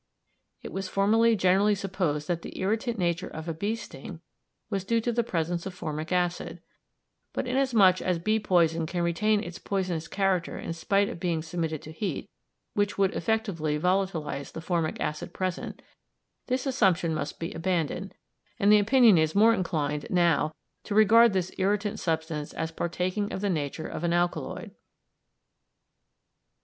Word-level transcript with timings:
It 0.63 0.71
was 0.73 0.87
formerly 0.87 1.35
generally 1.35 1.75
supposed 1.75 2.27
that 2.27 2.41
the 2.41 2.59
irritant 2.59 2.97
nature 2.97 3.27
of 3.27 3.47
a 3.47 3.53
bee's 3.53 3.83
sting 3.83 4.19
was 4.67 4.83
due 4.83 4.99
to 4.99 5.11
the 5.11 5.23
presence 5.23 5.67
of 5.67 5.75
formic 5.75 6.11
acid; 6.11 6.59
but 7.33 7.45
inasmuch 7.45 8.01
as 8.01 8.17
bee 8.17 8.39
poison 8.39 8.87
can 8.87 9.03
retain 9.03 9.43
its 9.43 9.59
poisonous 9.59 10.07
character 10.07 10.57
in 10.57 10.73
spite 10.73 11.07
of 11.07 11.19
being 11.19 11.43
submitted 11.43 11.83
to 11.83 11.91
heat, 11.91 12.31
which 12.73 12.97
would 12.97 13.13
effectually 13.15 13.77
volatilise 13.77 14.51
the 14.53 14.59
formic 14.59 14.99
acid 14.99 15.33
present, 15.35 15.83
this 16.47 16.65
assumption 16.65 17.13
must 17.13 17.39
be 17.39 17.51
abandoned, 17.53 18.15
and 18.57 18.73
opinion 18.73 19.19
is 19.19 19.35
more 19.35 19.53
inclined 19.53 20.07
now 20.09 20.51
to 20.83 20.95
regard 20.95 21.31
this 21.31 21.51
irritant 21.59 21.99
substance 21.99 22.53
as 22.53 22.71
partaking 22.71 23.31
of 23.31 23.41
the 23.41 23.51
nature 23.51 23.87
of 23.87 24.03
an 24.03 24.13
alkaloid. 24.13 24.71